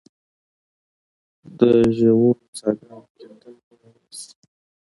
د 1.59 1.61
ژورو 1.97 2.31
څاه 2.57 2.73
ګانو 2.79 2.99
کیندل 3.15 3.53
ودرول 3.67 4.13
شي. 4.21 4.31